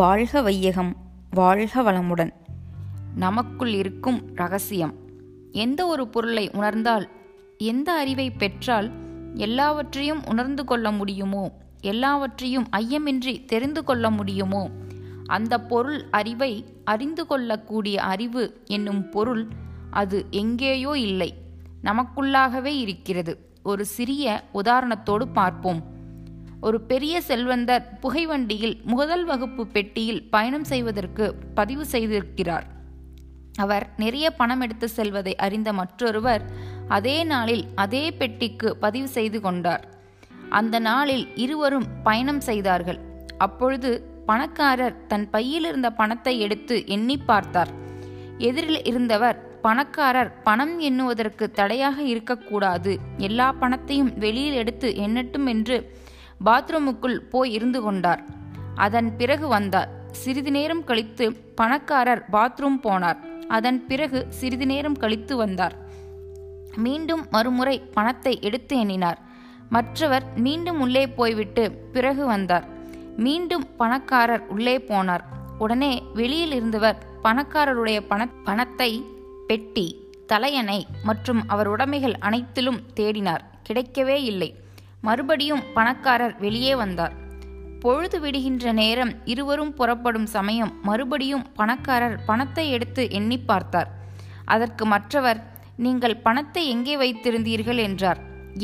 வாழ்க 0.00 0.42
வையகம் 0.42 0.96
வாழ்க 1.30 1.82
வளமுடன். 1.82 2.32
நமக்குள் 3.14 3.72
இருக்கும் 3.72 4.30
ரகசியம். 4.34 4.94
எந்த 5.52 5.86
ஒரு 5.86 6.08
பொருளை 6.08 6.50
உணர்ந்தால் 6.50 7.08
எந்த 7.58 7.92
அறிவை 7.92 8.30
பெற்றால் 8.30 8.90
எல்லாவற்றையும் 9.34 10.26
உணர்ந்து 10.26 10.64
கொள்ள 10.64 10.90
முடியுமோ? 10.90 11.58
எல்லாவற்றையும் 11.80 12.68
ஐயமின்றி 12.72 13.44
தெரிந்து 13.44 13.84
கொள்ள 13.84 14.10
முடியுமோ? 14.10 14.70
அந்த 15.26 15.60
பொருள் 15.60 16.04
அறிவை 16.10 16.64
அறிந்து 16.84 17.26
கொள்ளக்கூடிய 17.26 18.02
அறிவு 18.02 18.60
என்னும் 18.64 19.08
பொருள் 19.08 19.48
அது 19.90 20.26
எங்கேயோ 20.30 20.98
இல்லை. 20.98 21.34
நமக்குள்ளாகவே 21.84 22.78
இருக்கிறது. 22.78 23.50
ஒரு 23.62 23.84
சிறிய 23.84 24.44
உதாரணத்தோடு 24.54 25.24
பார்ப்போம். 25.32 25.84
ஒரு 26.60 26.80
பெரிய 26.80 27.20
செல்வந்தர் 27.20 27.84
புகைவண்டியில் 28.00 28.74
முதல் 28.84 29.24
வகுப்பு 29.24 29.66
பெட்டியில் 29.66 30.22
பயணம் 30.30 30.64
செய்வதற்கு 30.64 31.34
பதிவு 31.54 31.84
செய்திருக்கிறார். 31.92 32.66
அவர் 33.58 33.86
நிறைய 33.96 34.26
பணம் 34.30 34.60
எடுத்து 34.60 34.88
செல்வதை 34.88 35.36
அறிந்த 35.36 35.72
மற்றொருவர் 35.72 36.42
அதே 36.88 37.24
நாளில் 37.24 37.64
அதே 37.74 38.10
பெட்டிக்கு 38.10 38.76
பதிவு 38.76 39.08
செய்து 39.08 39.40
கொண்டார். 39.40 39.84
அந்த 40.48 40.78
நாளில் 40.78 41.26
இருவரும் 41.34 41.86
பயணம் 42.02 42.40
செய்தார்கள். 42.40 43.00
அப்பொழுது 43.38 43.90
பணக்காரர் 44.26 45.06
தன் 45.06 45.30
பையில் 45.30 45.64
இருந்த 45.64 45.90
பணத்தை 45.90 46.40
எடுத்து 46.40 46.76
எண்ணி 46.86 47.16
பார்த்தார். 47.16 47.70
எதிரில் 48.38 48.82
இருந்தவர் 48.82 49.38
பணக்காரர் 49.62 50.42
பணம் 50.42 50.78
எண்ணுவதற்கு 50.80 51.50
தடையாக 51.50 52.02
இருக்கக்கூடாது. 52.02 52.98
எல்லா 53.16 53.52
பணத்தையும் 53.52 54.12
வெளியில் 54.18 54.52
எடுத்து 54.52 54.94
எண்ணட்டும் 54.96 55.46
என்று 55.46 55.78
பாத்ரூமுக்குள் 56.44 57.16
போய் 57.16 57.52
இருந்து 57.52 57.80
கொண்டார். 57.80 58.22
அதன் 58.74 59.16
பிறகு 59.16 59.48
வந்தார். 59.48 59.88
சிறிது 60.12 60.50
நேரம் 60.50 60.84
கழித்து 60.84 61.32
பணக்காரர் 61.54 62.24
பாத்ரூம் 62.32 62.80
போனார். 62.82 63.18
அதன் 63.48 63.86
பிறகு 63.86 64.26
சிறிது 64.28 64.66
நேரம் 64.66 64.96
கழித்து 64.96 65.36
வந்தார். 65.36 65.76
மீண்டும் 66.76 67.26
மறுமுறை 67.30 67.80
பணத்தை 67.80 68.38
எடுத்து 68.40 68.78
எண்ணினார். 68.78 69.18
மற்றவர் 69.68 70.24
மீண்டும் 70.36 70.80
உள்ளே 70.80 71.08
போய்விட்டு 71.08 71.70
பிறகு 71.92 72.26
வந்தார். 72.26 72.66
மீண்டும் 73.16 73.76
பணக்காரர் 73.76 74.46
உள்ளே 74.46 74.78
போனார். 74.78 75.20
உடனே 75.58 76.02
வெளியில் 76.14 76.52
இருந்தவர் 76.52 77.04
பணக்காரருடைய 77.24 78.00
பண 78.08 78.26
பணத்தை 78.26 79.04
பெட்டி 79.46 80.08
தலையணை 80.26 80.86
மற்றும் 81.02 81.48
அவர் 81.48 81.68
உடைமைகள் 81.68 82.14
அனைத்திலும் 82.18 82.80
தேடினார். 82.96 83.40
கிடைக்கவே 83.68 84.16
இல்லை. 84.22 84.54
மறுபடியும் 85.02 85.62
பணக்காரர் 85.74 86.34
வெளியே 86.38 86.74
வந்தார். 86.74 87.14
பொழுது 87.80 88.20
விடுகின்ற 88.20 88.72
நேரம் 88.72 89.12
இருவரும் 89.24 89.74
புறப்படும் 89.74 90.26
சமயம் 90.26 90.72
மறுபடியும் 90.82 91.46
பணக்காரர் 91.54 92.16
பணத்தை 92.26 92.70
எடுத்து 92.70 93.10
எண்ணி 93.10 93.38
பார்த்தார். 93.38 93.88
அதற்கு 94.44 94.86
மற்றவர் 94.86 95.40
நீங்கள் 95.76 96.16
பணத்தை 96.16 96.68
எங்கே 96.68 96.96
வைத்திருந்தீர்கள்? 96.96 97.76
என்றார். 97.76 98.20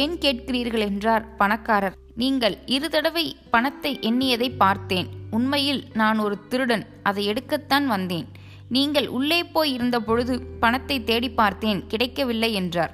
ஏன் 0.00 0.14
கேட்கிறீர்கள்? 0.18 0.84
என்றார் 0.90 1.24
பணக்காரர். 1.36 1.96
நீங்கள் 2.14 2.56
இரு 2.66 2.88
தடவை 2.88 3.36
பணத்தை 3.50 3.98
எண்ணியதை 4.02 4.48
பார்த்தேன். 4.56 5.08
உண்மையில் 5.30 5.82
நான் 5.92 6.18
ஒரு 6.18 6.36
திருடன். 6.48 6.84
அதை 7.02 7.22
எடுக்கத்தான் 7.30 7.86
வந்தேன். 7.86 8.26
நீங்கள் 8.68 9.08
உள்ளே 9.08 9.44
போய் 9.44 9.72
இருந்த 9.72 10.00
பொழுது 10.00 10.34
பணத்தை 10.60 11.04
தேடி 11.04 11.30
பார்த்தேன். 11.30 11.86
கிடைக்கவில்லை 11.86 12.52
என்றார். 12.52 12.92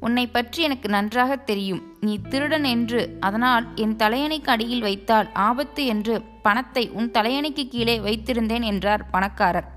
உன்னை 0.00 0.26
பற்றி 0.26 0.62
எனக்கு 0.62 0.88
நன்றாக 0.88 1.36
தெரியும். 1.36 1.82
நீ 2.00 2.18
திருடன் 2.28 2.64
என்று 2.64 3.16
அதனால் 3.20 3.66
என் 3.74 3.96
தலையணைக்கு 3.96 4.50
அடியில் 4.50 4.80
வைத்தால் 4.80 5.28
ஆபத்து 5.32 5.86
என்று 5.86 6.22
பணத்தை 6.42 6.88
உன் 6.88 7.10
தலையணைக்கு 7.10 7.68
கீழே 7.68 7.98
வைத்திருந்தேன் 7.98 8.62
என்றார் 8.62 9.10
பணக்காரர். 9.10 9.68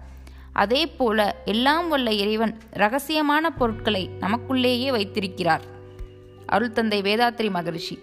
அதே 0.54 0.88
போல 0.88 1.42
எல்லாம் 1.46 1.88
வல்ல 1.88 2.12
இறைவன் 2.14 2.58
ரகசியமான 2.74 3.50
பொருட்களை 3.58 4.10
நமக்குள்ளேயே 4.22 4.90
வைத்திருக்கிறார். 4.92 5.62
அருள்தந்தை 6.52 7.00
வேதாத்திரி 7.02 7.50
வேதாத்ரி 7.50 7.50
மகரிஷி. 7.50 8.00